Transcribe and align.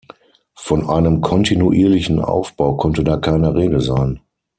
Von 0.55 0.89
einem 0.89 1.21
kontinuierlichen 1.21 2.17
Aufbau 2.19 2.75
konnte 2.75 3.03
da 3.03 3.17
keine 3.17 3.53
Rede 3.53 3.81
sein. 3.81 4.19